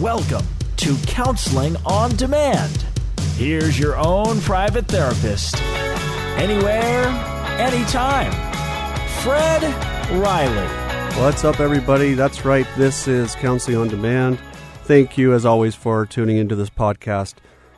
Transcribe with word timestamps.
Welcome 0.00 0.46
to 0.76 0.96
Counseling 1.06 1.76
on 1.84 2.16
Demand. 2.16 2.86
Here's 3.34 3.78
your 3.78 3.98
own 3.98 4.40
private 4.40 4.88
therapist. 4.88 5.60
Anywhere, 6.38 7.04
anytime. 7.60 8.32
Fred 9.22 9.62
Riley. 10.10 11.20
What's 11.20 11.44
up, 11.44 11.60
everybody? 11.60 12.14
That's 12.14 12.46
right. 12.46 12.66
This 12.78 13.06
is 13.06 13.34
Counseling 13.34 13.76
on 13.76 13.88
Demand. 13.88 14.38
Thank 14.84 15.18
you, 15.18 15.34
as 15.34 15.44
always, 15.44 15.74
for 15.74 16.06
tuning 16.06 16.38
into 16.38 16.56
this 16.56 16.70
podcast. 16.70 17.34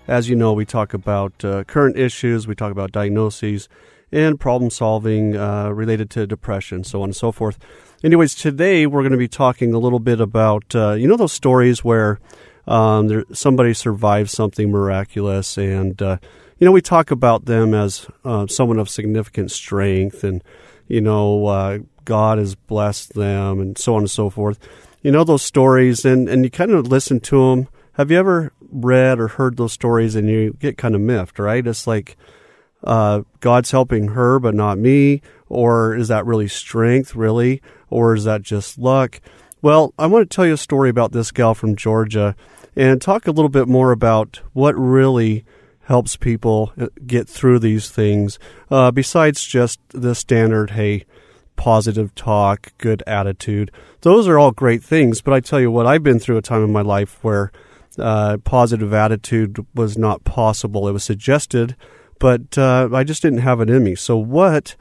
As 0.06 0.28
you 0.28 0.36
know, 0.36 0.52
we 0.52 0.64
talk 0.64 0.94
about 0.94 1.44
uh, 1.44 1.64
current 1.64 1.98
issues, 1.98 2.46
we 2.46 2.54
talk 2.54 2.70
about 2.70 2.92
diagnoses, 2.92 3.68
and 4.12 4.38
problem 4.38 4.70
solving 4.70 5.36
uh, 5.36 5.70
related 5.70 6.08
to 6.10 6.28
depression, 6.28 6.84
so 6.84 7.02
on 7.02 7.08
and 7.08 7.16
so 7.16 7.32
forth. 7.32 7.58
Anyways, 8.04 8.34
today 8.34 8.84
we're 8.84 9.02
going 9.02 9.12
to 9.12 9.18
be 9.18 9.28
talking 9.28 9.72
a 9.72 9.78
little 9.78 10.00
bit 10.00 10.20
about 10.20 10.74
uh, 10.74 10.94
you 10.94 11.06
know 11.06 11.16
those 11.16 11.32
stories 11.32 11.84
where 11.84 12.18
um, 12.66 13.06
there, 13.06 13.24
somebody 13.32 13.72
survives 13.74 14.32
something 14.32 14.72
miraculous, 14.72 15.56
and 15.56 16.02
uh, 16.02 16.16
you 16.58 16.64
know 16.64 16.72
we 16.72 16.82
talk 16.82 17.12
about 17.12 17.44
them 17.44 17.74
as 17.74 18.08
uh, 18.24 18.48
someone 18.48 18.80
of 18.80 18.90
significant 18.90 19.52
strength, 19.52 20.24
and 20.24 20.42
you 20.88 21.00
know 21.00 21.46
uh, 21.46 21.78
God 22.04 22.38
has 22.38 22.56
blessed 22.56 23.14
them, 23.14 23.60
and 23.60 23.78
so 23.78 23.94
on 23.94 24.00
and 24.00 24.10
so 24.10 24.30
forth. 24.30 24.58
You 25.02 25.12
know 25.12 25.22
those 25.22 25.42
stories, 25.42 26.04
and 26.04 26.28
and 26.28 26.42
you 26.42 26.50
kind 26.50 26.72
of 26.72 26.88
listen 26.88 27.20
to 27.20 27.50
them. 27.50 27.68
Have 27.92 28.10
you 28.10 28.18
ever 28.18 28.52
read 28.72 29.20
or 29.20 29.28
heard 29.28 29.56
those 29.56 29.74
stories, 29.74 30.16
and 30.16 30.28
you 30.28 30.56
get 30.58 30.76
kind 30.76 30.96
of 30.96 31.00
miffed, 31.00 31.38
right? 31.38 31.64
It's 31.64 31.86
like 31.86 32.16
uh, 32.82 33.22
God's 33.38 33.70
helping 33.70 34.08
her, 34.08 34.40
but 34.40 34.56
not 34.56 34.78
me? 34.78 35.22
Or 35.48 35.94
is 35.94 36.08
that 36.08 36.26
really 36.26 36.48
strength, 36.48 37.14
really? 37.14 37.62
Or 37.92 38.14
is 38.14 38.24
that 38.24 38.42
just 38.42 38.78
luck? 38.78 39.20
Well, 39.60 39.94
I 39.98 40.06
want 40.06 40.28
to 40.28 40.34
tell 40.34 40.46
you 40.46 40.54
a 40.54 40.58
story 40.58 40.90
about 40.90 41.12
this 41.12 41.30
gal 41.30 41.54
from 41.54 41.76
Georgia 41.76 42.34
and 42.74 43.00
talk 43.00 43.26
a 43.26 43.32
little 43.32 43.48
bit 43.48 43.68
more 43.68 43.92
about 43.92 44.40
what 44.52 44.74
really 44.76 45.44
helps 45.84 46.16
people 46.16 46.72
uh, 46.80 46.86
get 47.06 47.28
through 47.28 47.58
these 47.58 47.90
things, 47.90 48.38
uh, 48.70 48.90
besides 48.90 49.44
just 49.44 49.78
the 49.90 50.14
standard, 50.14 50.70
hey, 50.70 51.04
positive 51.56 52.14
talk, 52.14 52.72
good 52.78 53.02
attitude. 53.06 53.70
Those 54.00 54.26
are 54.26 54.38
all 54.38 54.52
great 54.52 54.82
things, 54.82 55.20
but 55.20 55.34
I 55.34 55.40
tell 55.40 55.60
you 55.60 55.70
what, 55.70 55.86
I've 55.86 56.02
been 56.02 56.18
through 56.18 56.38
a 56.38 56.42
time 56.42 56.64
in 56.64 56.72
my 56.72 56.80
life 56.80 57.18
where 57.22 57.52
uh, 57.98 58.38
positive 58.38 58.92
attitude 58.94 59.64
was 59.74 59.98
not 59.98 60.24
possible. 60.24 60.88
It 60.88 60.92
was 60.92 61.04
suggested, 61.04 61.76
but 62.18 62.56
uh, 62.56 62.88
I 62.92 63.04
just 63.04 63.22
didn't 63.22 63.40
have 63.40 63.60
it 63.60 63.70
in 63.70 63.84
me. 63.84 63.94
So, 63.94 64.16
what 64.16 64.76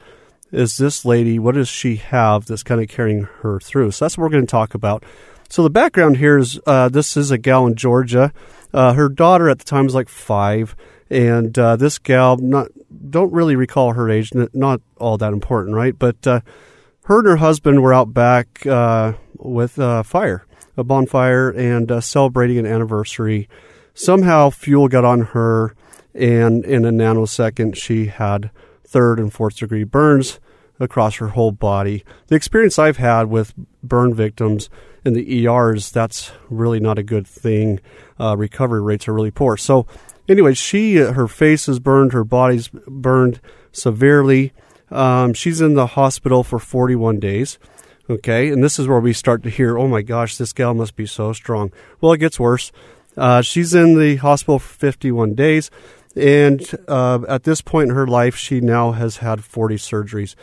is 0.52 0.76
this 0.76 1.04
lady? 1.04 1.38
What 1.38 1.54
does 1.54 1.68
she 1.68 1.96
have 1.96 2.46
that's 2.46 2.62
kind 2.62 2.80
of 2.80 2.88
carrying 2.88 3.22
her 3.40 3.58
through? 3.58 3.90
So, 3.90 4.04
that's 4.04 4.16
what 4.16 4.24
we're 4.24 4.30
going 4.30 4.46
to 4.46 4.50
talk 4.50 4.74
about. 4.74 5.04
So, 5.48 5.62
the 5.62 5.70
background 5.70 6.18
here 6.18 6.38
is 6.38 6.60
uh, 6.66 6.88
this 6.88 7.16
is 7.16 7.30
a 7.30 7.38
gal 7.38 7.66
in 7.66 7.74
Georgia. 7.74 8.32
Uh, 8.72 8.92
her 8.92 9.08
daughter 9.08 9.48
at 9.48 9.58
the 9.58 9.64
time 9.64 9.84
was 9.84 9.94
like 9.94 10.08
five, 10.08 10.76
and 11.10 11.58
uh, 11.58 11.76
this 11.76 11.98
gal, 11.98 12.36
not 12.36 12.68
don't 13.10 13.32
really 13.32 13.56
recall 13.56 13.92
her 13.92 14.08
age, 14.08 14.32
not 14.34 14.80
all 14.98 15.18
that 15.18 15.32
important, 15.32 15.76
right? 15.76 15.98
But 15.98 16.26
uh, 16.26 16.40
her 17.04 17.18
and 17.18 17.26
her 17.26 17.36
husband 17.36 17.82
were 17.82 17.92
out 17.92 18.14
back 18.14 18.64
uh, 18.66 19.14
with 19.36 19.78
uh, 19.78 20.02
fire, 20.02 20.46
a 20.76 20.84
bonfire, 20.84 21.50
and 21.50 21.90
uh, 21.90 22.00
celebrating 22.00 22.58
an 22.58 22.66
anniversary. 22.66 23.48
Somehow, 23.94 24.50
fuel 24.50 24.88
got 24.88 25.04
on 25.04 25.20
her, 25.20 25.74
and 26.14 26.64
in 26.64 26.84
a 26.84 26.90
nanosecond, 26.90 27.76
she 27.76 28.06
had 28.06 28.50
third 28.84 29.18
and 29.18 29.32
fourth 29.32 29.56
degree 29.56 29.84
burns 29.84 30.40
across 30.80 31.16
her 31.16 31.28
whole 31.28 31.52
body. 31.52 32.04
The 32.26 32.34
experience 32.34 32.78
I've 32.78 32.96
had 32.96 33.24
with 33.24 33.54
burn 33.82 34.14
victims 34.14 34.68
in 35.04 35.14
the 35.14 35.46
ERs, 35.46 35.90
that's 35.90 36.32
really 36.48 36.80
not 36.80 36.98
a 36.98 37.02
good 37.02 37.26
thing. 37.26 37.80
Uh, 38.18 38.36
recovery 38.36 38.80
rates 38.80 39.08
are 39.08 39.12
really 39.12 39.30
poor. 39.30 39.56
So, 39.56 39.86
anyway, 40.28 40.54
she 40.54 40.96
her 40.96 41.28
face 41.28 41.68
is 41.68 41.78
burned, 41.78 42.12
her 42.12 42.24
body's 42.24 42.68
burned 42.68 43.40
severely. 43.72 44.52
Um, 44.90 45.32
she's 45.32 45.60
in 45.60 45.74
the 45.74 45.88
hospital 45.88 46.44
for 46.44 46.58
41 46.58 47.18
days. 47.18 47.58
Okay, 48.10 48.50
and 48.50 48.62
this 48.62 48.78
is 48.78 48.88
where 48.88 49.00
we 49.00 49.12
start 49.12 49.42
to 49.44 49.50
hear, 49.50 49.78
oh 49.78 49.88
my 49.88 50.02
gosh, 50.02 50.36
this 50.36 50.52
gal 50.52 50.74
must 50.74 50.96
be 50.96 51.06
so 51.06 51.32
strong. 51.32 51.72
Well, 52.00 52.12
it 52.12 52.18
gets 52.18 52.38
worse. 52.38 52.72
Uh, 53.16 53.42
she's 53.42 53.74
in 53.74 53.98
the 53.98 54.16
hospital 54.16 54.58
for 54.58 54.72
51 54.74 55.34
days, 55.34 55.70
and 56.16 56.62
uh, 56.88 57.20
at 57.28 57.44
this 57.44 57.62
point 57.62 57.90
in 57.90 57.96
her 57.96 58.06
life, 58.06 58.36
she 58.36 58.60
now 58.60 58.92
has 58.92 59.18
had 59.18 59.44
40 59.44 59.76
surgeries. 59.76 60.34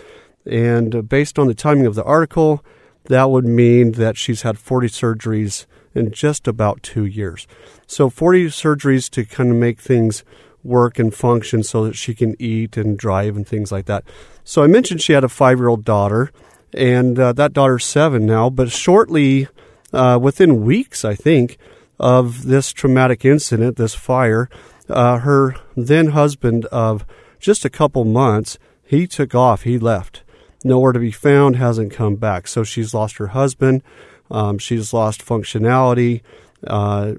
And 0.45 0.95
uh, 0.95 1.01
based 1.01 1.37
on 1.37 1.47
the 1.47 1.53
timing 1.53 1.85
of 1.85 1.95
the 1.95 2.03
article, 2.03 2.63
that 3.05 3.29
would 3.29 3.45
mean 3.45 3.93
that 3.93 4.17
she's 4.17 4.41
had 4.41 4.57
40 4.57 4.87
surgeries 4.87 5.65
in 5.93 6.11
just 6.11 6.47
about 6.47 6.83
two 6.83 7.05
years. 7.05 7.47
So, 7.87 8.09
40 8.09 8.47
surgeries 8.47 9.09
to 9.11 9.25
kind 9.25 9.51
of 9.51 9.57
make 9.57 9.79
things 9.79 10.23
work 10.63 10.99
and 10.99 11.13
function 11.13 11.63
so 11.63 11.85
that 11.85 11.95
she 11.95 12.13
can 12.13 12.35
eat 12.39 12.77
and 12.77 12.97
drive 12.97 13.35
and 13.35 13.47
things 13.47 13.71
like 13.71 13.85
that. 13.85 14.03
So, 14.43 14.63
I 14.63 14.67
mentioned 14.67 15.01
she 15.01 15.13
had 15.13 15.23
a 15.23 15.29
five 15.29 15.59
year 15.59 15.67
old 15.67 15.83
daughter 15.83 16.31
and 16.73 17.17
uh, 17.19 17.33
that 17.33 17.53
daughter's 17.53 17.85
seven 17.85 18.25
now. 18.25 18.49
But 18.49 18.71
shortly, 18.71 19.47
uh, 19.93 20.19
within 20.21 20.63
weeks, 20.63 21.03
I 21.03 21.15
think, 21.15 21.57
of 21.99 22.45
this 22.45 22.71
traumatic 22.71 23.25
incident, 23.25 23.77
this 23.77 23.95
fire, 23.95 24.49
uh, 24.89 25.19
her 25.19 25.55
then 25.75 26.07
husband 26.07 26.65
of 26.65 27.05
just 27.39 27.65
a 27.65 27.69
couple 27.69 28.05
months, 28.05 28.57
he 28.83 29.07
took 29.07 29.33
off. 29.35 29.63
He 29.63 29.77
left. 29.77 30.23
Nowhere 30.63 30.91
to 30.91 30.99
be 30.99 31.11
found, 31.11 31.55
hasn't 31.55 31.93
come 31.93 32.15
back. 32.15 32.47
So 32.47 32.63
she's 32.63 32.93
lost 32.93 33.17
her 33.17 33.27
husband. 33.27 33.81
Um, 34.29 34.57
she's 34.57 34.93
lost 34.93 35.25
functionality, 35.25 36.21
uh, 36.67 37.13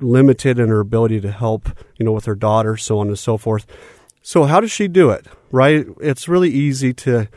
limited 0.00 0.58
in 0.58 0.68
her 0.68 0.80
ability 0.80 1.20
to 1.20 1.30
help, 1.30 1.68
you 1.96 2.04
know, 2.06 2.12
with 2.12 2.24
her 2.24 2.34
daughter, 2.34 2.76
so 2.76 2.98
on 2.98 3.08
and 3.08 3.18
so 3.18 3.36
forth. 3.36 3.66
So 4.22 4.44
how 4.44 4.60
does 4.60 4.72
she 4.72 4.88
do 4.88 5.10
it? 5.10 5.26
Right? 5.52 5.86
It's 6.00 6.28
really 6.28 6.50
easy 6.50 6.92
to 6.94 7.28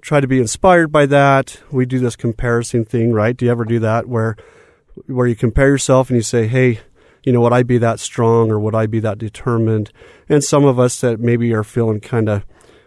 try 0.00 0.20
to 0.20 0.26
be 0.26 0.38
inspired 0.38 0.90
by 0.90 1.06
that. 1.06 1.60
We 1.70 1.86
do 1.86 1.98
this 1.98 2.16
comparison 2.16 2.84
thing, 2.84 3.12
right? 3.12 3.36
Do 3.36 3.44
you 3.44 3.50
ever 3.50 3.64
do 3.64 3.78
that 3.80 4.08
where 4.08 4.36
where 5.06 5.26
you 5.26 5.34
compare 5.34 5.68
yourself 5.68 6.08
and 6.08 6.16
you 6.16 6.22
say, 6.22 6.46
"Hey, 6.46 6.80
you 7.24 7.32
know, 7.32 7.40
would 7.40 7.52
I 7.52 7.62
be 7.62 7.78
that 7.78 7.98
strong 7.98 8.50
or 8.50 8.60
would 8.60 8.74
I 8.74 8.86
be 8.86 9.00
that 9.00 9.18
determined?" 9.18 9.90
And 10.28 10.44
some 10.44 10.64
of 10.64 10.78
us 10.78 11.00
that 11.00 11.20
maybe 11.20 11.52
are 11.52 11.64
feeling 11.64 12.00
kind 12.00 12.28
of 12.28 12.44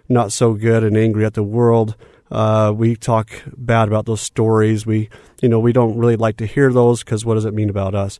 not 0.09 0.31
so 0.31 0.53
good 0.53 0.83
and 0.83 0.95
angry 0.95 1.25
at 1.25 1.33
the 1.33 1.43
world, 1.43 1.95
uh, 2.31 2.73
we 2.75 2.95
talk 2.95 3.29
bad 3.55 3.87
about 3.87 4.05
those 4.05 4.21
stories. 4.21 4.85
We, 4.85 5.09
you 5.41 5.49
know, 5.49 5.59
we 5.59 5.73
don't 5.73 5.97
really 5.97 6.15
like 6.15 6.37
to 6.37 6.45
hear 6.45 6.71
those 6.71 7.03
because 7.03 7.25
what 7.25 7.35
does 7.35 7.45
it 7.45 7.53
mean 7.53 7.69
about 7.69 7.95
us? 7.95 8.19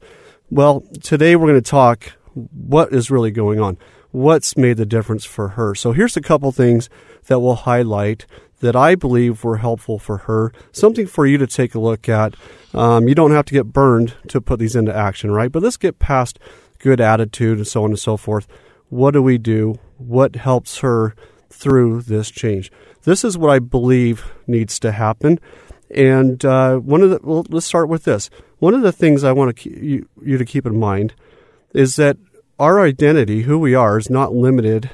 Well, 0.50 0.84
today 1.02 1.36
we're 1.36 1.48
going 1.48 1.62
to 1.62 1.70
talk 1.70 2.14
what 2.34 2.94
is 2.94 3.12
really 3.12 3.32
going 3.32 3.60
on. 3.60 3.78
What's 4.12 4.56
made 4.56 4.78
the 4.78 4.86
difference 4.86 5.26
for 5.26 5.50
her? 5.50 5.76
So 5.76 5.92
here's 5.92 6.16
a 6.16 6.22
couple 6.22 6.52
things 6.52 6.90
that 7.28 7.40
we'll 7.40 7.56
highlight 7.56 8.26
that 8.60 8.76
I 8.76 8.96
believe 8.96 9.44
were 9.44 9.58
helpful 9.58 10.00
for 10.00 10.20
her. 10.20 10.52
Something 10.72 11.08
for 11.08 11.26
you 11.26 11.38
to 11.38 11.48
take 11.48 11.76
a 11.76 11.80
look 11.80 12.10
at. 12.10 12.36
Um, 12.74 13.08
you 13.08 13.16
don't 13.16 13.32
have 13.32 13.46
to 13.46 13.54
get 13.54 13.74
burned 13.74 14.16
to 14.30 14.42
put 14.42 14.60
these 14.60 14.76
into 14.76 14.96
action, 14.96 15.32
right? 15.32 15.52
But 15.52 15.64
let's 15.64 15.78
get 15.78 16.00
past 16.00 16.40
good 16.80 17.02
attitude 17.02 17.58
and 17.58 17.68
so 17.68 17.84
on 17.84 17.92
and 17.92 18.00
so 18.00 18.18
forth. 18.18 18.48
What 18.90 19.12
do 19.12 19.22
we 19.22 19.38
do? 19.38 19.76
What 19.98 20.36
helps 20.36 20.80
her 20.80 21.16
through 21.50 22.04
this 22.04 22.32
change? 22.32 22.72
This 23.04 23.24
is 23.24 23.38
what 23.38 23.52
I 23.52 23.60
believe 23.60 24.32
needs 24.48 24.80
to 24.80 24.92
happen. 24.92 25.40
And 25.90 26.44
uh, 26.44 26.78
one 26.78 27.02
of 27.02 27.10
the 27.10 27.20
well, 27.24 27.46
let's 27.50 27.66
start 27.66 27.90
with 27.90 28.04
this. 28.04 28.30
One 28.60 28.74
of 28.74 28.82
the 28.82 28.92
things 28.92 29.24
I 29.24 29.32
want 29.32 29.58
to 29.58 29.70
you, 29.70 30.10
you 30.22 30.38
to 30.38 30.46
keep 30.46 30.66
in 30.66 30.80
mind 30.80 31.14
is 31.74 31.96
that 31.96 32.18
our 32.60 32.82
identity, 32.82 33.44
who 33.44 33.58
we 33.60 33.76
are, 33.76 33.98
is 33.98 34.10
not 34.10 34.34
limited 34.34 34.90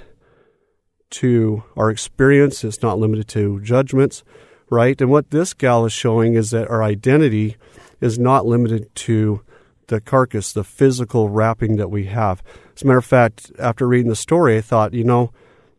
to 1.14 1.64
our 1.78 1.90
experience, 1.90 2.64
it's 2.64 2.82
not 2.82 3.00
limited 3.00 3.28
to 3.30 3.62
judgments, 3.62 4.24
right? 4.70 5.00
And 5.00 5.10
what 5.10 5.30
this 5.30 5.54
gal 5.54 5.86
is 5.86 5.94
showing 5.94 6.34
is 6.34 6.50
that 6.52 6.70
our 6.70 6.84
identity 6.84 7.58
is 8.02 8.18
not 8.18 8.46
limited 8.46 8.94
to 8.96 9.42
the 9.88 10.02
carcass, 10.02 10.52
the 10.52 10.64
physical 10.64 11.30
wrapping 11.30 11.76
that 11.78 11.92
we 11.92 12.06
have. 12.06 12.42
As 12.76 12.82
a 12.82 12.88
matter 12.88 12.98
of 12.98 13.06
fact, 13.06 13.52
after 13.60 13.88
reading 13.88 14.10
the 14.10 14.16
story, 14.16 14.58
I 14.58 14.62
thought, 14.62 14.94
you 14.94 15.04
know, 15.04 15.32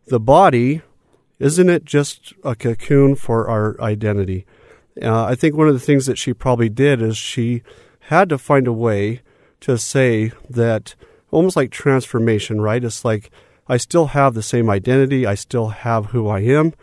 the 0.07 0.19
body, 0.19 0.81
isn't 1.39 1.69
it 1.69 1.83
just 1.83 2.33
a 2.43 2.55
cocoon 2.55 3.15
for 3.15 3.49
our 3.49 3.79
identity? 3.81 4.45
Uh, 5.01 5.25
I 5.25 5.35
think 5.35 5.55
one 5.55 5.67
of 5.67 5.73
the 5.73 5.79
things 5.79 6.05
that 6.05 6.17
she 6.17 6.33
probably 6.33 6.69
did 6.69 7.01
is 7.01 7.17
she 7.17 7.61
had 8.07 8.29
to 8.29 8.37
find 8.37 8.67
a 8.67 8.73
way 8.73 9.21
to 9.61 9.77
say 9.77 10.31
that 10.49 10.95
almost 11.31 11.55
like 11.55 11.71
transformation, 11.71 12.61
right? 12.61 12.83
It's 12.83 13.03
like 13.03 13.29
I 13.67 13.77
still 13.77 14.07
have 14.07 14.33
the 14.33 14.43
same 14.43 14.69
identity, 14.69 15.25
I 15.25 15.35
still 15.35 15.69
have 15.69 16.07
who 16.07 16.27
I 16.27 16.41
am. 16.41 16.73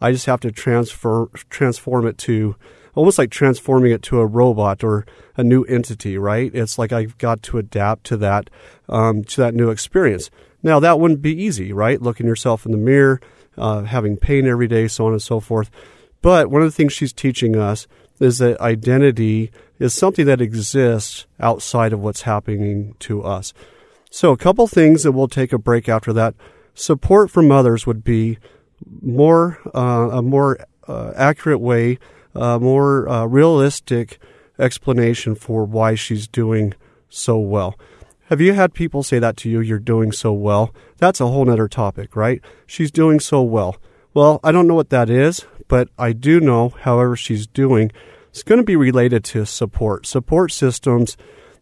I 0.00 0.12
just 0.12 0.26
have 0.26 0.40
to 0.40 0.50
transfer 0.50 1.26
transform 1.50 2.06
it 2.06 2.16
to 2.18 2.56
almost 2.94 3.18
like 3.18 3.30
transforming 3.30 3.92
it 3.92 4.02
to 4.02 4.20
a 4.20 4.26
robot 4.26 4.82
or 4.82 5.06
a 5.36 5.44
new 5.44 5.64
entity, 5.64 6.16
right? 6.16 6.50
It's 6.54 6.78
like 6.78 6.92
I've 6.92 7.18
got 7.18 7.42
to 7.44 7.58
adapt 7.58 8.04
to 8.04 8.16
that 8.18 8.50
um, 8.88 9.24
to 9.24 9.40
that 9.42 9.54
new 9.54 9.70
experience. 9.70 10.30
Now 10.62 10.80
that 10.80 10.98
wouldn't 10.98 11.22
be 11.22 11.42
easy, 11.42 11.72
right? 11.72 12.00
Looking 12.00 12.26
yourself 12.26 12.64
in 12.64 12.72
the 12.72 12.78
mirror, 12.78 13.20
uh, 13.56 13.82
having 13.82 14.16
pain 14.16 14.46
every 14.46 14.68
day, 14.68 14.88
so 14.88 15.06
on 15.06 15.12
and 15.12 15.22
so 15.22 15.40
forth. 15.40 15.70
But 16.22 16.50
one 16.50 16.62
of 16.62 16.68
the 16.68 16.72
things 16.72 16.92
she's 16.92 17.12
teaching 17.12 17.56
us 17.56 17.86
is 18.18 18.38
that 18.38 18.60
identity 18.60 19.50
is 19.78 19.94
something 19.94 20.26
that 20.26 20.42
exists 20.42 21.26
outside 21.38 21.92
of 21.92 22.00
what's 22.00 22.22
happening 22.22 22.94
to 23.00 23.22
us. 23.22 23.54
So, 24.10 24.32
a 24.32 24.36
couple 24.36 24.66
things 24.66 25.04
that 25.04 25.12
we'll 25.12 25.28
take 25.28 25.52
a 25.52 25.58
break 25.58 25.88
after 25.88 26.12
that. 26.12 26.34
Support 26.74 27.30
from 27.30 27.52
others 27.52 27.86
would 27.86 28.02
be 28.02 28.38
more 29.02 29.58
uh, 29.74 30.10
a 30.12 30.22
more 30.22 30.58
uh, 30.88 31.12
accurate 31.14 31.60
way, 31.60 31.98
a 32.34 32.58
more 32.58 33.08
uh, 33.08 33.26
realistic 33.26 34.18
explanation 34.58 35.34
for 35.34 35.64
why 35.64 35.94
she's 35.94 36.26
doing 36.26 36.74
so 37.08 37.38
well. 37.38 37.78
Have 38.30 38.40
you 38.40 38.52
had 38.52 38.74
people 38.74 39.02
say 39.02 39.18
that 39.18 39.36
to 39.38 39.50
you? 39.50 39.60
You're 39.60 39.78
doing 39.78 40.12
so 40.12 40.32
well. 40.32 40.74
That's 40.98 41.20
a 41.20 41.26
whole 41.26 41.48
other 41.50 41.68
topic, 41.68 42.14
right? 42.14 42.40
She's 42.66 42.90
doing 42.90 43.20
so 43.20 43.42
well. 43.42 43.76
Well, 44.14 44.40
I 44.44 44.52
don't 44.52 44.68
know 44.68 44.74
what 44.74 44.90
that 44.90 45.10
is, 45.10 45.46
but 45.68 45.88
I 45.98 46.12
do 46.12 46.40
know, 46.40 46.70
however, 46.70 47.16
she's 47.16 47.46
doing. 47.46 47.90
It's 48.30 48.42
going 48.42 48.60
to 48.60 48.64
be 48.64 48.76
related 48.76 49.24
to 49.24 49.46
support. 49.46 50.06
Support 50.06 50.52
systems 50.52 51.16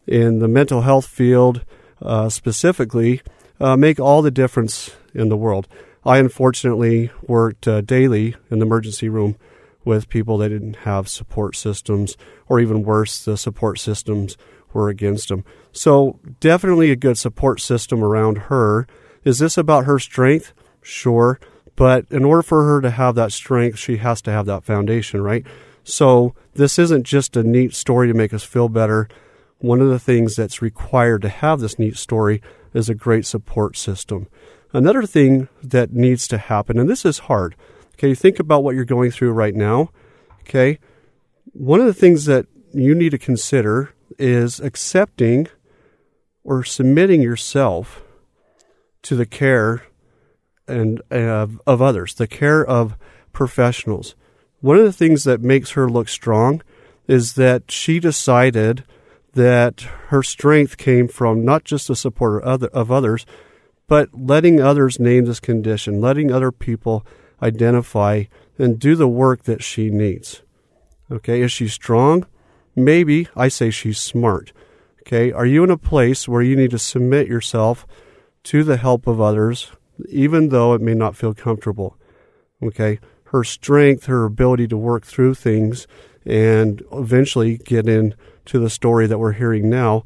in 0.05 0.39
the 0.39 0.47
mental 0.47 0.81
health 0.81 1.07
field, 1.07 1.63
uh, 2.01 2.29
specifically 2.29 3.21
uh, 3.59 3.75
make 3.75 3.99
all 3.99 4.21
the 4.21 4.31
difference 4.31 4.91
in 5.13 5.29
the 5.29 5.37
world. 5.37 5.67
I 6.05 6.17
unfortunately 6.17 7.11
worked 7.21 7.67
uh, 7.67 7.81
daily 7.81 8.35
in 8.49 8.59
the 8.59 8.65
emergency 8.65 9.09
room 9.09 9.35
with 9.83 10.09
people 10.09 10.37
that 10.37 10.49
didn't 10.49 10.77
have 10.77 11.09
support 11.09 11.55
systems, 11.55 12.15
or 12.47 12.59
even 12.59 12.83
worse, 12.83 13.23
the 13.23 13.37
support 13.37 13.79
systems 13.79 14.37
were 14.73 14.89
against 14.89 15.29
them. 15.29 15.43
So, 15.71 16.19
definitely 16.39 16.91
a 16.91 16.95
good 16.95 17.17
support 17.17 17.59
system 17.59 18.03
around 18.03 18.37
her. 18.49 18.87
Is 19.23 19.39
this 19.39 19.57
about 19.57 19.85
her 19.85 19.99
strength? 19.99 20.53
Sure. 20.81 21.39
But 21.75 22.05
in 22.11 22.25
order 22.25 22.41
for 22.41 22.65
her 22.65 22.81
to 22.81 22.91
have 22.91 23.15
that 23.15 23.31
strength, 23.31 23.79
she 23.79 23.97
has 23.97 24.21
to 24.23 24.31
have 24.31 24.45
that 24.47 24.63
foundation, 24.63 25.21
right? 25.21 25.45
So, 25.83 26.35
this 26.53 26.77
isn't 26.77 27.03
just 27.03 27.37
a 27.37 27.43
neat 27.43 27.73
story 27.73 28.07
to 28.07 28.13
make 28.13 28.33
us 28.33 28.43
feel 28.43 28.69
better 28.69 29.07
one 29.59 29.81
of 29.81 29.89
the 29.89 29.99
things 29.99 30.35
that's 30.35 30.61
required 30.61 31.21
to 31.21 31.29
have 31.29 31.59
this 31.59 31.77
neat 31.77 31.97
story 31.97 32.41
is 32.73 32.89
a 32.89 32.95
great 32.95 33.25
support 33.25 33.77
system. 33.77 34.27
Another 34.73 35.03
thing 35.03 35.49
that 35.63 35.93
needs 35.93 36.27
to 36.27 36.37
happen, 36.37 36.79
and 36.79 36.89
this 36.89 37.05
is 37.05 37.19
hard, 37.19 37.55
okay, 37.93 38.13
think 38.13 38.39
about 38.39 38.63
what 38.63 38.75
you're 38.75 38.85
going 38.85 39.11
through 39.11 39.31
right 39.31 39.55
now, 39.55 39.89
okay? 40.41 40.79
One 41.53 41.79
of 41.79 41.85
the 41.85 41.93
things 41.93 42.25
that 42.25 42.45
you 42.73 42.95
need 42.95 43.09
to 43.11 43.17
consider 43.17 43.93
is 44.17 44.59
accepting 44.59 45.47
or 46.43 46.63
submitting 46.63 47.21
yourself 47.21 48.03
to 49.01 49.15
the 49.15 49.25
care 49.25 49.83
and 50.67 51.01
uh, 51.11 51.47
of 51.65 51.81
others, 51.81 52.13
the 52.13 52.27
care 52.27 52.63
of 52.65 52.95
professionals. 53.33 54.15
One 54.61 54.77
of 54.77 54.83
the 54.83 54.93
things 54.93 55.23
that 55.23 55.41
makes 55.41 55.71
her 55.71 55.89
look 55.89 56.07
strong 56.09 56.61
is 57.07 57.33
that 57.33 57.71
she 57.71 57.99
decided 57.99 58.83
that 59.33 59.81
her 60.07 60.23
strength 60.23 60.77
came 60.77 61.07
from 61.07 61.45
not 61.45 61.63
just 61.63 61.87
the 61.87 61.95
support 61.95 62.43
of, 62.43 62.47
other, 62.47 62.67
of 62.67 62.91
others, 62.91 63.25
but 63.87 64.09
letting 64.13 64.59
others 64.59 64.99
name 64.99 65.25
this 65.25 65.39
condition, 65.39 66.01
letting 66.01 66.31
other 66.31 66.51
people 66.51 67.05
identify 67.41 68.23
and 68.57 68.79
do 68.79 68.95
the 68.95 69.07
work 69.07 69.43
that 69.43 69.63
she 69.63 69.89
needs. 69.89 70.43
Okay, 71.11 71.41
is 71.41 71.51
she 71.51 71.67
strong? 71.67 72.25
Maybe. 72.75 73.27
I 73.35 73.47
say 73.47 73.71
she's 73.71 73.99
smart. 73.99 74.51
Okay, 75.01 75.31
are 75.31 75.45
you 75.45 75.63
in 75.63 75.71
a 75.71 75.77
place 75.77 76.27
where 76.27 76.41
you 76.41 76.55
need 76.55 76.71
to 76.71 76.79
submit 76.79 77.27
yourself 77.27 77.87
to 78.43 78.63
the 78.63 78.77
help 78.77 79.07
of 79.07 79.19
others, 79.19 79.71
even 80.07 80.49
though 80.49 80.73
it 80.73 80.81
may 80.81 80.93
not 80.93 81.15
feel 81.15 81.33
comfortable? 81.33 81.97
Okay, 82.61 82.99
her 83.25 83.43
strength, 83.43 84.05
her 84.05 84.25
ability 84.25 84.67
to 84.67 84.77
work 84.77 85.05
through 85.05 85.33
things, 85.33 85.87
and 86.25 86.83
eventually 86.91 87.57
get 87.57 87.87
in 87.87 88.13
to 88.49 88.59
the 88.59 88.69
story 88.69 89.05
that 89.05 89.19
we're 89.19 89.33
hearing 89.33 89.69
now 89.69 90.03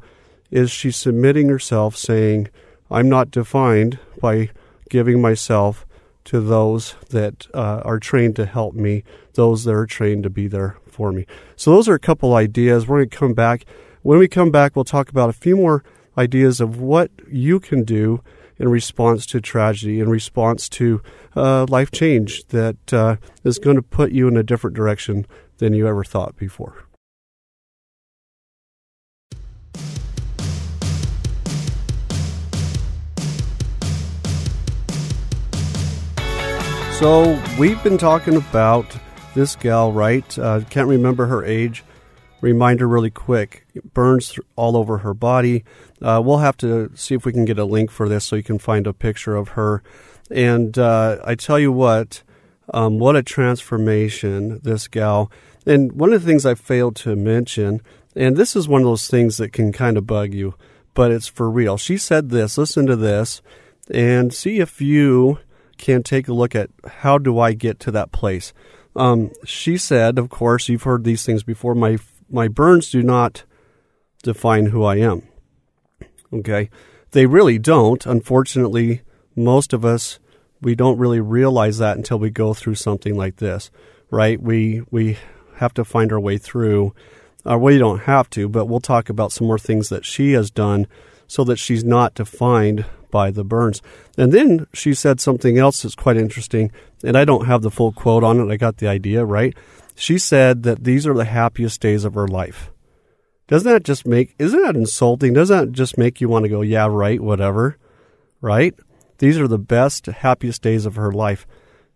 is 0.50 0.70
she's 0.70 0.96
submitting 0.96 1.48
herself, 1.48 1.96
saying, 1.96 2.48
I'm 2.90 3.08
not 3.08 3.30
defined 3.30 3.98
by 4.20 4.50
giving 4.90 5.22
myself 5.22 5.86
to 6.26 6.40
those 6.40 6.94
that 7.08 7.46
uh, 7.54 7.80
are 7.84 7.98
trained 7.98 8.36
to 8.36 8.44
help 8.44 8.74
me, 8.74 9.02
those 9.32 9.64
that 9.64 9.74
are 9.74 9.86
trained 9.86 10.24
to 10.24 10.30
be 10.30 10.46
there 10.46 10.76
for 10.86 11.10
me. 11.10 11.26
So, 11.56 11.70
those 11.70 11.88
are 11.88 11.94
a 11.94 11.98
couple 11.98 12.34
ideas. 12.34 12.86
We're 12.86 12.98
going 12.98 13.10
to 13.10 13.16
come 13.16 13.34
back. 13.34 13.64
When 14.02 14.18
we 14.18 14.28
come 14.28 14.50
back, 14.50 14.76
we'll 14.76 14.84
talk 14.84 15.08
about 15.08 15.30
a 15.30 15.34
few 15.34 15.56
more 15.56 15.82
ideas 16.18 16.60
of 16.60 16.78
what 16.78 17.10
you 17.30 17.60
can 17.60 17.82
do 17.82 18.22
in 18.58 18.68
response 18.68 19.24
to 19.26 19.40
tragedy, 19.40 20.00
in 20.00 20.08
response 20.10 20.68
to 20.68 21.02
uh, 21.34 21.64
life 21.68 21.90
change 21.90 22.46
that 22.48 22.92
uh, 22.92 23.16
is 23.42 23.58
going 23.58 23.76
to 23.76 23.82
put 23.82 24.12
you 24.12 24.28
in 24.28 24.36
a 24.36 24.42
different 24.42 24.76
direction 24.76 25.26
than 25.58 25.72
you 25.72 25.88
ever 25.88 26.04
thought 26.04 26.36
before. 26.36 26.83
So 37.04 37.38
we've 37.58 37.82
been 37.82 37.98
talking 37.98 38.34
about 38.34 38.86
this 39.34 39.56
gal, 39.56 39.92
right? 39.92 40.38
Uh, 40.38 40.62
can't 40.70 40.88
remember 40.88 41.26
her 41.26 41.44
age. 41.44 41.84
Reminder 42.40 42.88
really 42.88 43.10
quick 43.10 43.66
burns 43.92 44.38
all 44.56 44.74
over 44.74 44.96
her 44.96 45.12
body. 45.12 45.64
Uh, 46.00 46.22
we'll 46.24 46.38
have 46.38 46.56
to 46.56 46.90
see 46.94 47.14
if 47.14 47.26
we 47.26 47.32
can 47.32 47.44
get 47.44 47.58
a 47.58 47.66
link 47.66 47.90
for 47.90 48.08
this 48.08 48.24
so 48.24 48.36
you 48.36 48.42
can 48.42 48.58
find 48.58 48.86
a 48.86 48.94
picture 48.94 49.36
of 49.36 49.48
her. 49.48 49.82
And 50.30 50.78
uh, 50.78 51.18
I 51.22 51.34
tell 51.34 51.58
you 51.58 51.70
what, 51.70 52.22
um, 52.72 52.98
what 52.98 53.16
a 53.16 53.22
transformation 53.22 54.60
this 54.60 54.88
gal. 54.88 55.30
And 55.66 55.92
one 55.92 56.14
of 56.14 56.22
the 56.22 56.26
things 56.26 56.46
I 56.46 56.54
failed 56.54 56.96
to 56.96 57.14
mention, 57.14 57.82
and 58.16 58.34
this 58.34 58.56
is 58.56 58.66
one 58.66 58.80
of 58.80 58.86
those 58.86 59.08
things 59.08 59.36
that 59.36 59.52
can 59.52 59.72
kind 59.72 59.98
of 59.98 60.06
bug 60.06 60.32
you, 60.32 60.54
but 60.94 61.10
it's 61.10 61.28
for 61.28 61.50
real. 61.50 61.76
She 61.76 61.98
said 61.98 62.30
this, 62.30 62.56
listen 62.56 62.86
to 62.86 62.96
this, 62.96 63.42
and 63.90 64.32
see 64.32 64.58
if 64.58 64.80
you 64.80 65.40
can 65.78 66.02
take 66.02 66.28
a 66.28 66.34
look 66.34 66.54
at 66.54 66.70
how 66.86 67.18
do 67.18 67.38
I 67.38 67.52
get 67.52 67.80
to 67.80 67.90
that 67.92 68.12
place. 68.12 68.52
Um, 68.96 69.32
she 69.44 69.76
said, 69.76 70.18
of 70.18 70.28
course, 70.28 70.68
you've 70.68 70.84
heard 70.84 71.04
these 71.04 71.24
things 71.24 71.42
before. 71.42 71.74
My 71.74 71.98
my 72.30 72.48
burns 72.48 72.90
do 72.90 73.02
not 73.02 73.44
define 74.22 74.66
who 74.66 74.84
I 74.84 74.96
am. 74.96 75.22
Okay, 76.32 76.70
they 77.10 77.26
really 77.26 77.58
don't. 77.58 78.04
Unfortunately, 78.06 79.02
most 79.36 79.72
of 79.72 79.84
us 79.84 80.18
we 80.64 80.74
don't 80.74 80.98
really 80.98 81.20
realize 81.20 81.78
that 81.78 81.96
until 81.96 82.18
we 82.18 82.30
go 82.30 82.54
through 82.54 82.74
something 82.76 83.16
like 83.16 83.36
this, 83.36 83.70
right? 84.10 84.40
We 84.40 84.82
we 84.90 85.18
have 85.56 85.74
to 85.74 85.84
find 85.84 86.12
our 86.12 86.20
way 86.20 86.38
through. 86.38 86.94
Uh, 87.48 87.58
well, 87.58 87.72
you 87.72 87.78
don't 87.78 88.00
have 88.00 88.30
to, 88.30 88.48
but 88.48 88.66
we'll 88.66 88.80
talk 88.80 89.10
about 89.10 89.30
some 89.30 89.46
more 89.46 89.58
things 89.58 89.90
that 89.90 90.04
she 90.04 90.32
has 90.32 90.50
done 90.50 90.86
so 91.26 91.44
that 91.44 91.58
she's 91.58 91.84
not 91.84 92.14
defined 92.14 92.86
by 93.14 93.30
the 93.30 93.44
burns. 93.44 93.80
And 94.18 94.32
then 94.32 94.66
she 94.72 94.92
said 94.92 95.20
something 95.20 95.56
else 95.56 95.82
that's 95.82 95.94
quite 95.94 96.16
interesting, 96.16 96.72
and 97.04 97.16
I 97.16 97.24
don't 97.24 97.46
have 97.46 97.62
the 97.62 97.70
full 97.70 97.92
quote 97.92 98.24
on 98.24 98.40
it. 98.40 98.52
I 98.52 98.56
got 98.56 98.78
the 98.78 98.88
idea, 98.88 99.24
right? 99.24 99.56
She 99.94 100.18
said 100.18 100.64
that 100.64 100.82
these 100.82 101.06
are 101.06 101.14
the 101.14 101.24
happiest 101.24 101.80
days 101.80 102.04
of 102.04 102.14
her 102.14 102.26
life. 102.26 102.72
Doesn't 103.46 103.70
that 103.70 103.84
just 103.84 104.04
make, 104.04 104.34
isn't 104.40 104.60
that 104.60 104.74
insulting? 104.74 105.32
Doesn't 105.32 105.56
that 105.56 105.72
just 105.72 105.96
make 105.96 106.20
you 106.20 106.28
want 106.28 106.42
to 106.42 106.48
go, 106.48 106.62
yeah, 106.62 106.88
right, 106.90 107.20
whatever, 107.20 107.78
right? 108.40 108.74
These 109.18 109.38
are 109.38 109.46
the 109.46 109.58
best, 109.58 110.06
happiest 110.06 110.60
days 110.60 110.84
of 110.84 110.96
her 110.96 111.12
life. 111.12 111.46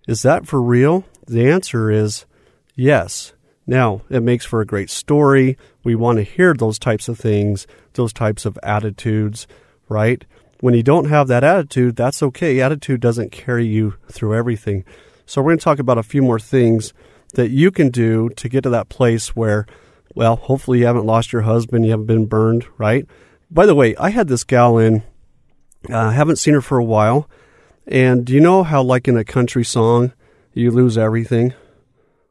Is 0.07 0.23
that 0.23 0.47
for 0.47 0.63
real? 0.63 1.05
The 1.27 1.51
answer 1.51 1.91
is 1.91 2.27
yes. 2.77 3.33
Now, 3.67 4.03
it 4.09 4.23
makes 4.23 4.45
for 4.45 4.61
a 4.61 4.67
great 4.67 4.89
story. 4.89 5.59
We 5.83 5.97
want 5.97 6.19
to 6.19 6.23
hear 6.23 6.55
those 6.55 6.79
types 6.79 7.09
of 7.09 7.19
things, 7.19 7.67
those 7.95 8.13
types 8.13 8.47
of 8.47 8.57
attitudes, 8.63 9.49
right? 9.89 10.25
When 10.61 10.75
you 10.75 10.83
don't 10.83 11.09
have 11.09 11.29
that 11.29 11.45
attitude, 11.45 11.97
that's 11.97 12.23
okay. 12.23 12.61
Attitude 12.61 13.01
doesn't 13.01 13.33
carry 13.33 13.67
you 13.67 13.95
through 14.11 14.35
everything. 14.35 14.85
So, 15.27 15.41
we're 15.41 15.51
going 15.51 15.59
to 15.59 15.65
talk 15.65 15.79
about 15.79 15.99
a 15.99 16.03
few 16.03 16.23
more 16.23 16.41
things 16.41 16.93
that 17.35 17.51
you 17.51 17.71
can 17.71 17.91
do 17.91 18.31
to 18.31 18.49
get 18.49 18.63
to 18.63 18.71
that 18.71 18.89
place 18.89 19.37
where, 19.37 19.67
well, 20.15 20.37
hopefully 20.37 20.81
you 20.81 20.87
haven't 20.87 21.07
lost 21.07 21.33
your 21.33 21.43
husband, 21.43 21.85
you 21.85 21.91
haven't 21.91 22.07
been 22.07 22.27
burned, 22.27 22.67
right? 22.79 23.07
By 23.51 23.67
the 23.67 23.75
way, 23.75 23.95
I 23.97 24.11
had 24.11 24.29
this 24.29 24.45
gal 24.45 24.79
in, 24.79 25.03
I 25.89 25.93
uh, 25.93 26.11
haven't 26.11 26.37
seen 26.37 26.55
her 26.55 26.61
for 26.61 26.79
a 26.79 26.85
while. 26.85 27.29
And 27.87 28.25
do 28.25 28.35
you 28.35 28.41
know 28.41 28.63
how, 28.63 28.83
like 28.83 29.09
in 29.09 29.17
a 29.17 29.25
country 29.25 29.65
song, 29.65 30.13
you 30.53 30.71
lose 30.71 30.99
everything, 30.99 31.55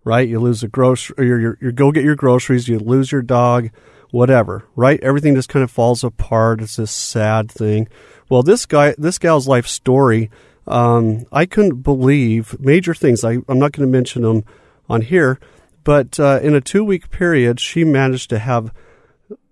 right? 0.04 0.28
You 0.28 0.40
lose 0.40 0.62
the 0.62 0.68
grocery, 0.68 1.28
you 1.28 1.72
go 1.72 1.92
get 1.92 2.04
your 2.04 2.16
groceries, 2.16 2.68
you 2.68 2.78
lose 2.78 3.12
your 3.12 3.24
dog, 3.24 3.70
whatever, 4.18 4.64
right? 4.76 5.00
Everything 5.02 5.36
just 5.36 5.48
kind 5.48 5.64
of 5.64 5.70
falls 5.70 6.04
apart. 6.04 6.60
It's 6.60 6.78
this 6.78 6.90
sad 6.90 7.52
thing. 7.52 7.88
Well, 8.30 8.42
this 8.42 8.66
guy, 8.66 8.96
this 8.98 9.20
gal's 9.20 9.48
life 9.48 9.68
story, 9.68 10.32
um, 10.66 11.26
I 11.32 11.46
couldn't 11.46 11.84
believe 11.84 12.60
major 12.60 12.96
things. 12.96 13.24
I, 13.24 13.34
I'm 13.48 13.60
not 13.60 13.74
going 13.74 13.88
to 13.88 13.92
mention 13.92 14.24
them 14.24 14.44
on 14.90 15.04
here, 15.04 15.40
but 15.84 16.20
uh, 16.20 16.40
in 16.42 16.56
a 16.56 16.62
two 16.62 16.84
week 16.84 17.12
period, 17.12 17.60
she 17.60 17.84
managed 17.84 18.32
to 18.32 18.40
have 18.40 18.74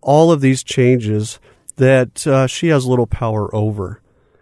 all 0.01 0.31
of 0.31 0.41
these 0.41 0.63
changes 0.63 1.39
that 1.75 2.25
uh, 2.25 2.47
she 2.47 2.69
has 2.69 2.87
little 2.87 3.07
power 3.07 3.53
over. 3.53 4.01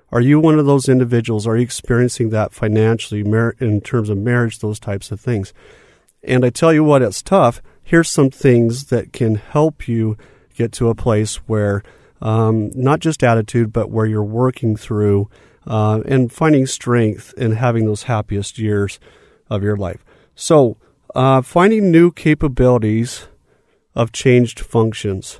Are 0.09 0.21
you 0.21 0.39
one 0.39 0.57
of 0.57 0.65
those 0.65 0.87
individuals? 0.87 1.45
Are 1.45 1.57
you 1.57 1.63
experiencing 1.63 2.29
that 2.29 2.53
financially 2.53 3.21
in 3.59 3.81
terms 3.81 4.09
of 4.09 4.17
marriage, 4.17 4.59
those 4.59 4.79
types 4.79 5.11
of 5.11 5.19
things? 5.19 5.53
And 6.23 6.45
I 6.45 6.49
tell 6.49 6.71
you 6.71 6.85
what, 6.85 7.01
it's 7.01 7.21
tough. 7.21 7.61
Here's 7.83 8.09
some 8.09 8.29
things 8.31 8.85
that 8.85 9.13
can 9.13 9.35
help 9.35 9.87
you 9.87 10.17
get 10.55 10.71
to 10.73 10.89
a 10.89 10.95
place 10.95 11.35
where 11.47 11.83
um, 12.21 12.71
not 12.73 12.99
just 12.99 13.23
attitude, 13.23 13.73
but 13.73 13.91
where 13.91 14.05
you're 14.05 14.23
working 14.23 14.77
through 14.77 15.29
uh, 15.67 16.01
and 16.05 16.31
finding 16.31 16.65
strength 16.65 17.33
and 17.37 17.55
having 17.55 17.85
those 17.85 18.03
happiest 18.03 18.57
years 18.57 18.99
of 19.49 19.63
your 19.63 19.75
life. 19.75 20.05
So, 20.35 20.77
uh, 21.13 21.41
finding 21.41 21.91
new 21.91 22.11
capabilities 22.11 23.27
of 23.93 24.11
changed 24.11 24.59
functions. 24.59 25.39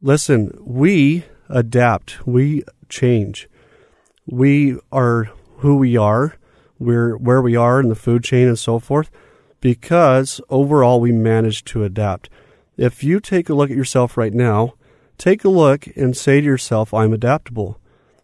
Listen, 0.00 0.56
we 0.60 1.24
adapt, 1.48 2.26
we 2.26 2.62
change. 2.88 3.48
We 4.26 4.78
are 4.90 5.24
who 5.58 5.76
we 5.76 5.96
are, 5.96 6.36
we're 6.78 7.16
where 7.16 7.42
we 7.42 7.56
are 7.56 7.80
in 7.80 7.88
the 7.88 7.94
food 7.94 8.24
chain 8.24 8.48
and 8.48 8.58
so 8.58 8.78
forth, 8.78 9.10
because 9.60 10.40
overall 10.48 11.00
we 11.00 11.12
manage 11.12 11.64
to 11.64 11.84
adapt. 11.84 12.28
If 12.76 13.04
you 13.04 13.20
take 13.20 13.48
a 13.48 13.54
look 13.54 13.70
at 13.70 13.76
yourself 13.76 14.16
right 14.16 14.32
now, 14.32 14.74
take 15.18 15.44
a 15.44 15.48
look 15.48 15.86
and 15.96 16.16
say 16.16 16.40
to 16.40 16.46
yourself, 16.46 16.94
I'm 16.94 17.12
adaptable. 17.12 17.78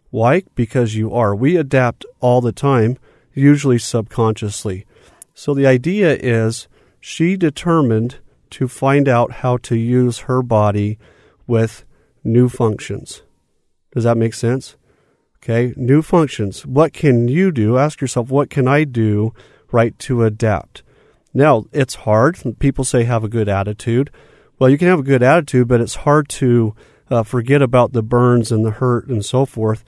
Why? 0.09 0.43
Because 0.55 0.95
you 0.95 1.13
are. 1.13 1.35
We 1.35 1.57
adapt 1.57 2.05
all 2.19 2.41
the 2.41 2.51
time, 2.51 2.97
usually 3.33 3.77
subconsciously. 3.77 4.85
So 5.33 5.53
the 5.53 5.67
idea 5.67 6.15
is 6.15 6.67
she 6.99 7.37
determined 7.37 8.17
to 8.51 8.67
find 8.67 9.07
out 9.07 9.31
how 9.31 9.57
to 9.57 9.75
use 9.75 10.19
her 10.19 10.41
body 10.41 10.97
with 11.45 11.83
new 12.23 12.49
functions. 12.49 13.21
Does 13.93 14.03
that 14.05 14.17
make 14.17 14.33
sense? 14.33 14.75
Okay, 15.37 15.73
new 15.77 16.01
functions. 16.01 16.65
What 16.65 16.93
can 16.93 17.27
you 17.27 17.51
do? 17.51 17.77
Ask 17.77 18.01
yourself, 18.01 18.29
what 18.29 18.49
can 18.49 18.67
I 18.67 18.83
do 18.83 19.33
right 19.71 19.97
to 19.99 20.23
adapt? 20.23 20.81
Now, 21.33 21.65
it's 21.71 21.95
hard. 21.95 22.37
People 22.59 22.83
say 22.83 23.03
have 23.03 23.23
a 23.23 23.29
good 23.29 23.49
attitude. 23.49 24.09
Well, 24.59 24.69
you 24.69 24.77
can 24.77 24.87
have 24.87 24.99
a 24.99 25.03
good 25.03 25.23
attitude, 25.23 25.67
but 25.67 25.81
it's 25.81 25.95
hard 25.95 26.29
to 26.29 26.75
uh, 27.09 27.23
forget 27.23 27.61
about 27.61 27.93
the 27.93 28.03
burns 28.03 28.51
and 28.51 28.65
the 28.65 28.71
hurt 28.71 29.07
and 29.07 29.23
so 29.23 29.45
forth. 29.45 29.83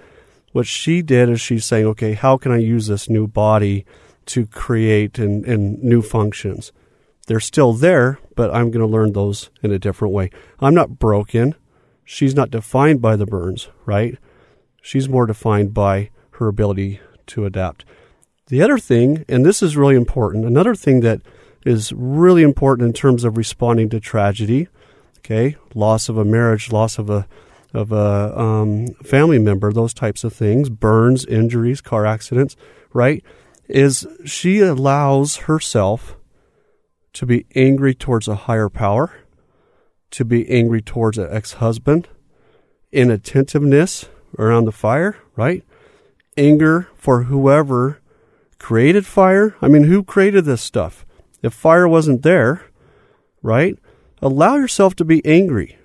What 0.51 0.67
she 0.67 1.01
did 1.01 1.29
is 1.29 1.41
she's 1.41 1.65
saying, 1.65 1.85
okay, 1.87 2.13
how 2.13 2.37
can 2.37 2.51
I 2.51 2.57
use 2.57 2.87
this 2.87 3.09
new 3.09 3.27
body 3.27 3.85
to 4.27 4.45
create 4.47 5.17
and, 5.19 5.45
and 5.45 5.81
new 5.83 6.01
functions? 6.01 6.71
They're 7.27 7.39
still 7.39 7.73
there, 7.73 8.19
but 8.35 8.53
I'm 8.53 8.71
going 8.71 8.85
to 8.85 8.91
learn 8.91 9.13
those 9.13 9.49
in 9.61 9.71
a 9.71 9.79
different 9.79 10.13
way. 10.13 10.31
I'm 10.59 10.73
not 10.73 10.97
broken. 10.97 11.55
She's 12.03 12.33
not 12.33 12.49
defined 12.49 13.01
by 13.01 13.15
the 13.15 13.27
burns, 13.27 13.69
right? 13.85 14.17
She's 14.81 15.07
more 15.07 15.27
defined 15.27 15.73
by 15.73 16.09
her 16.31 16.47
ability 16.47 16.99
to 17.27 17.45
adapt. 17.45 17.85
The 18.49 18.63
other 18.63 18.79
thing, 18.79 19.25
and 19.29 19.45
this 19.45 19.61
is 19.61 19.77
really 19.77 19.95
important, 19.95 20.43
another 20.43 20.73
thing 20.73 21.01
that 21.01 21.21
is 21.65 21.93
really 21.93 22.41
important 22.41 22.87
in 22.87 22.93
terms 22.93 23.23
of 23.23 23.37
responding 23.37 23.89
to 23.89 23.99
tragedy, 23.99 24.67
okay, 25.19 25.55
loss 25.75 26.09
of 26.09 26.17
a 26.17 26.25
marriage, 26.25 26.71
loss 26.71 26.97
of 26.97 27.09
a 27.09 27.27
of 27.71 27.91
a 27.91 28.39
um, 28.39 28.87
family 29.03 29.37
member, 29.37 29.71
those 29.71 29.93
types 29.93 30.23
of 30.23 30.33
things, 30.33 30.69
burns, 30.69 31.23
injuries, 31.25 31.81
car 31.81 32.03
accidents, 32.03 32.55
right? 32.93 33.23
Is 33.67 34.07
she 34.25 34.59
allows 34.61 35.37
herself 35.37 36.17
to 37.13 37.27
be 37.27 37.45
angry 37.53 37.93
towards 37.93 38.27
a 38.27 38.33
higher 38.33 38.69
power, 38.69 39.11
to 40.09 40.25
be 40.25 40.49
angry 40.49 40.81
towards 40.81 41.19
an 41.19 41.27
ex 41.29 41.53
husband, 41.53 42.07
inattentiveness 42.91 44.09
around 44.39 44.65
the 44.65 44.71
fire, 44.71 45.17
right? 45.35 45.63
Anger 46.35 46.87
for 46.95 47.23
whoever 47.23 47.98
created 48.59 49.05
fire. 49.05 49.55
I 49.61 49.67
mean, 49.67 49.83
who 49.83 50.03
created 50.03 50.45
this 50.45 50.61
stuff? 50.61 51.05
If 51.41 51.53
fire 51.53 51.87
wasn't 51.87 52.21
there, 52.21 52.65
right? 53.41 53.77
Allow 54.21 54.55
yourself 54.55 54.95
to 54.95 55.05
be 55.05 55.25
angry. 55.25 55.77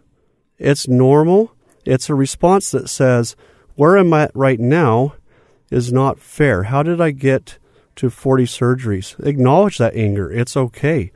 It's 0.58 0.88
normal. 0.88 1.54
It's 1.84 2.10
a 2.10 2.14
response 2.14 2.70
that 2.72 2.88
says, 2.88 3.36
where 3.76 3.96
I'm 3.96 4.12
I 4.12 4.28
right 4.34 4.60
now 4.60 5.14
is 5.70 5.92
not 5.92 6.20
fair. 6.20 6.64
How 6.64 6.82
did 6.82 7.00
I 7.00 7.10
get 7.10 7.58
to 7.96 8.10
40 8.10 8.44
surgeries? 8.44 9.18
Acknowledge 9.24 9.78
that 9.78 9.94
anger. 9.94 10.30
It's 10.30 10.56
okay. 10.56 11.12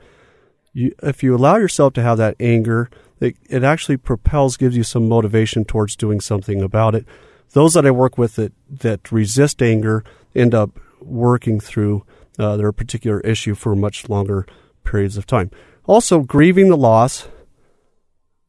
You, 0.73 0.93
if 1.03 1.23
you 1.23 1.35
allow 1.35 1.57
yourself 1.57 1.93
to 1.93 2.01
have 2.01 2.17
that 2.17 2.35
anger, 2.39 2.89
it, 3.19 3.35
it 3.49 3.63
actually 3.63 3.97
propels, 3.97 4.57
gives 4.57 4.77
you 4.77 4.83
some 4.83 5.07
motivation 5.07 5.65
towards 5.65 5.95
doing 5.95 6.21
something 6.21 6.61
about 6.61 6.95
it. 6.95 7.05
Those 7.51 7.73
that 7.73 7.85
I 7.85 7.91
work 7.91 8.17
with 8.17 8.35
that, 8.35 8.53
that 8.69 9.11
resist 9.11 9.61
anger 9.61 10.03
end 10.35 10.53
up 10.53 10.79
working 11.01 11.59
through 11.59 12.05
uh, 12.37 12.57
their 12.57 12.71
particular 12.71 13.19
issue 13.21 13.55
for 13.55 13.75
much 13.75 14.09
longer 14.09 14.45
periods 14.83 15.17
of 15.17 15.25
time. 15.25 15.51
Also, 15.85 16.19
grieving 16.19 16.69
the 16.69 16.77
loss 16.77 17.27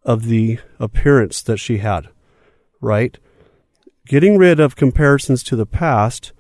of 0.04 0.26
the 0.26 0.58
appearance 0.78 1.42
that 1.42 1.58
she 1.58 1.78
had, 1.78 2.08
right? 2.80 3.18
Getting 4.06 4.38
rid 4.38 4.60
of 4.60 4.76
comparisons 4.76 5.42
to 5.44 5.56
the 5.56 5.66
past 5.66 6.32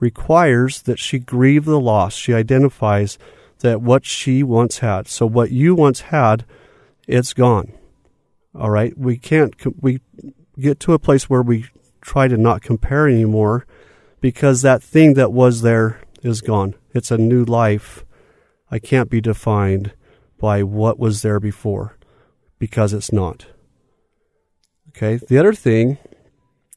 requires 0.00 0.82
that 0.82 0.98
she 0.98 1.18
grieve 1.18 1.64
the 1.64 1.80
loss. 1.80 2.14
She 2.14 2.32
identifies 2.32 3.18
that 3.60 3.82
what 3.82 4.04
she 4.04 4.42
once 4.42 4.78
had. 4.78 5.08
So 5.08 5.26
what 5.26 5.50
you 5.50 5.74
once 5.74 6.00
had, 6.02 6.44
it's 7.06 7.32
gone. 7.32 7.72
All 8.54 8.70
right? 8.70 8.96
We 8.96 9.18
can't 9.18 9.54
we 9.82 10.00
get 10.58 10.80
to 10.80 10.92
a 10.92 10.98
place 10.98 11.28
where 11.28 11.42
we 11.42 11.66
try 12.00 12.28
to 12.28 12.36
not 12.36 12.62
compare 12.62 13.08
anymore 13.08 13.66
because 14.20 14.62
that 14.62 14.82
thing 14.82 15.14
that 15.14 15.32
was 15.32 15.62
there 15.62 16.00
is 16.22 16.40
gone. 16.40 16.74
It's 16.92 17.10
a 17.10 17.18
new 17.18 17.44
life. 17.44 18.04
I 18.70 18.78
can't 18.78 19.10
be 19.10 19.20
defined 19.20 19.92
by 20.38 20.62
what 20.62 20.98
was 20.98 21.22
there 21.22 21.40
before 21.40 21.96
because 22.58 22.92
it's 22.92 23.12
not. 23.12 23.46
Okay. 24.90 25.16
The 25.16 25.38
other 25.38 25.54
thing 25.54 25.98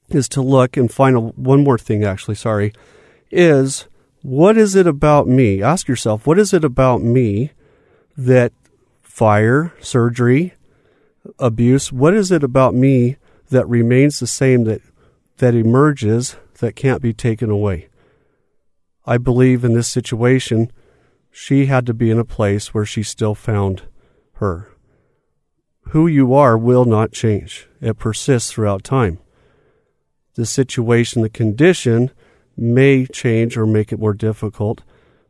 is 0.09 0.29
to 0.29 0.41
look 0.41 0.77
and 0.77 0.91
find 0.91 1.15
a, 1.15 1.19
one 1.19 1.63
more 1.63 1.77
thing, 1.77 2.03
actually, 2.03 2.35
sorry, 2.35 2.73
is 3.31 3.87
what 4.21 4.57
is 4.57 4.75
it 4.75 4.85
about 4.85 5.27
me? 5.27 5.63
Ask 5.63 5.87
yourself, 5.87 6.27
what 6.27 6.37
is 6.37 6.53
it 6.53 6.63
about 6.63 7.01
me 7.01 7.51
that 8.17 8.53
fire, 9.01 9.73
surgery, 9.79 10.53
abuse, 11.39 11.91
what 11.91 12.13
is 12.13 12.31
it 12.31 12.43
about 12.43 12.73
me 12.75 13.17
that 13.49 13.67
remains 13.67 14.19
the 14.19 14.27
same 14.27 14.63
that, 14.65 14.81
that 15.37 15.55
emerges 15.55 16.35
that 16.61 16.75
can't 16.75 17.01
be 17.01 17.13
taken 17.13 17.49
away? 17.49 17.89
I 19.05 19.17
believe 19.17 19.63
in 19.63 19.73
this 19.73 19.89
situation, 19.89 20.71
she 21.29 21.65
had 21.65 21.85
to 21.85 21.93
be 21.93 22.09
in 22.09 22.17
a 22.17 22.25
place 22.25 22.73
where 22.73 22.85
she 22.85 23.03
still 23.03 23.35
found 23.35 23.83
her 24.35 24.71
who 25.91 26.07
you 26.07 26.33
are 26.33 26.57
will 26.57 26.85
not 26.85 27.11
change. 27.11 27.67
It 27.81 27.99
persists 27.99 28.51
throughout 28.51 28.83
time. 28.83 29.19
The 30.35 30.45
situation, 30.45 31.21
the 31.21 31.29
condition 31.29 32.11
may 32.55 33.05
change 33.05 33.57
or 33.57 33.65
make 33.65 33.91
it 33.91 33.99
more 33.99 34.13
difficult, 34.13 34.83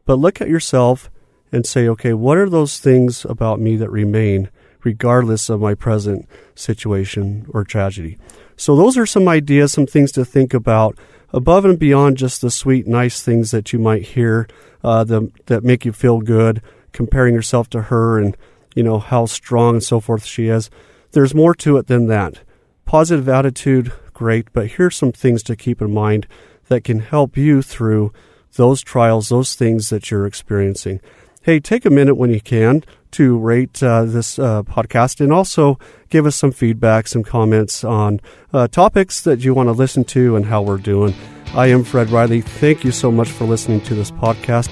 but 0.06 0.20
look 0.20 0.40
at 0.40 0.50
yourself 0.50 1.10
and 1.52 1.66
say, 1.66 1.88
okay, 1.88 2.14
what 2.14 2.38
are 2.38 2.50
those 2.50 2.80
things 2.80 3.26
about 3.26 3.60
me 3.60 3.76
that 3.78 3.90
remain 3.90 4.50
regardless 4.84 5.50
of 5.50 5.62
my 5.62 5.74
present 5.74 6.30
situation 6.54 7.48
or 7.50 7.64
tragedy? 7.64 8.20
So, 8.56 8.76
those 8.76 8.98
are 8.98 9.08
some 9.08 9.28
ideas, 9.28 9.72
some 9.72 9.88
things 9.88 10.12
to 10.12 10.24
think 10.24 10.54
about 10.54 10.96
above 11.34 11.66
and 11.66 11.80
beyond 11.80 12.18
just 12.18 12.42
the 12.42 12.52
sweet, 12.52 12.88
nice 12.88 13.22
things 13.22 13.52
that 13.52 13.74
you 13.74 13.80
might 13.80 14.04
hear 14.04 14.48
uh, 14.84 15.04
the, 15.04 15.32
that 15.46 15.64
make 15.64 15.86
you 15.86 15.92
feel 15.92 16.20
good, 16.20 16.62
comparing 16.92 17.34
yourself 17.34 17.70
to 17.70 17.84
her 17.84 18.20
and 18.20 18.36
you 18.76 18.84
know, 18.84 19.00
how 19.00 19.26
strong 19.26 19.76
and 19.76 19.84
so 19.84 20.00
forth 20.00 20.26
she 20.26 20.48
is. 20.48 20.70
There's 21.12 21.36
more 21.36 21.54
to 21.56 21.78
it 21.78 21.88
than 21.88 22.08
that. 22.08 22.42
Positive 22.86 23.28
attitude, 23.28 23.92
great, 24.14 24.52
but 24.54 24.72
here's 24.72 24.96
some 24.96 25.12
things 25.12 25.44
to 25.44 25.56
keep 25.56 25.82
in 25.82 25.94
mind 25.94 26.28
that 26.68 26.84
can 26.84 27.00
help 27.00 27.38
you 27.38 27.62
through 27.62 28.14
those 28.56 28.82
trials, 28.82 29.30
those 29.30 29.56
things 29.56 29.90
that 29.90 30.10
you're 30.10 30.26
experiencing. 30.26 31.02
Hey, 31.42 31.60
take 31.60 31.86
a 31.86 31.90
minute 31.90 32.16
when 32.16 32.32
you 32.32 32.42
can 32.42 32.84
to 33.12 33.38
rate 33.38 33.82
uh, 33.84 34.06
this 34.06 34.40
uh, 34.40 34.64
podcast 34.64 35.22
and 35.22 35.32
also 35.32 35.78
give 36.10 36.26
us 36.26 36.36
some 36.36 36.52
feedback, 36.52 37.08
some 37.08 37.24
comments 37.24 37.84
on 37.84 38.20
uh, 38.54 38.68
topics 38.68 39.22
that 39.22 39.44
you 39.44 39.54
want 39.54 39.68
to 39.68 39.74
listen 39.74 40.04
to 40.06 40.36
and 40.36 40.46
how 40.46 40.62
we're 40.62 40.78
doing. 40.78 41.14
I 41.54 41.68
am 41.68 41.84
Fred 41.84 42.10
Riley. 42.10 42.42
Thank 42.42 42.84
you 42.84 42.92
so 42.92 43.12
much 43.12 43.30
for 43.30 43.46
listening 43.46 43.82
to 43.82 43.96
this 43.96 44.12
podcast. 44.12 44.72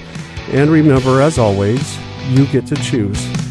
And 0.52 0.70
remember, 0.70 1.20
as 1.20 1.38
always, 1.38 1.98
you 2.28 2.46
get 2.46 2.66
to 2.68 2.76
choose 2.76 3.49